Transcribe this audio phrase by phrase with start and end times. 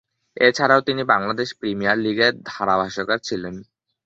[0.37, 3.55] এছাড়াও তিনি বাংলাদেশ প্রিমিয়ার লীগে ধারাভাষ্যকার ছিলেন।